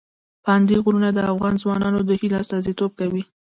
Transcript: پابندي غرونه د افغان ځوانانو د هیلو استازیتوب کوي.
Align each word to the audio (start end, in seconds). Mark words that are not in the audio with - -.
پابندي 0.43 0.75
غرونه 0.83 1.09
د 1.13 1.19
افغان 1.31 1.53
ځوانانو 1.63 1.99
د 2.05 2.11
هیلو 2.19 2.35
استازیتوب 2.43 2.91
کوي. 2.99 3.23